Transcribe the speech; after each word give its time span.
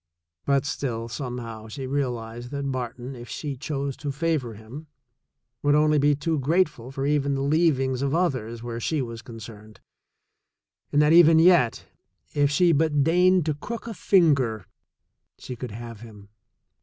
But 0.45 0.65
still, 0.65 1.07
somehow, 1.07 1.67
she 1.67 1.85
realized 1.85 2.49
that 2.49 2.71
Barton, 2.71 3.15
if 3.15 3.29
she 3.29 3.55
chose 3.55 3.95
to 3.97 4.11
favor 4.11 4.55
him, 4.55 4.87
would 5.61 5.75
only 5.75 5.97
to 5.97 5.99
be 5.99 6.15
too 6.15 6.39
grate 6.39 6.67
ful 6.69 6.89
for 6.89 7.05
even 7.05 7.35
the 7.35 7.43
leavings 7.43 8.01
of 8.01 8.15
others 8.15 8.63
where 8.63 8.79
she 8.79 8.99
was 9.03 9.21
concerned, 9.21 9.79
and 10.91 11.03
that 11.03 11.13
even 11.13 11.37
yet, 11.37 11.85
if 12.33 12.49
she 12.49 12.71
but 12.71 13.03
deigned 13.03 13.45
to 13.45 13.53
crook 13.53 13.85
a 13.85 13.93
finger, 13.93 14.65
she 15.37 15.55
could 15.55 15.69
have 15.69 15.99
him. 15.99 16.29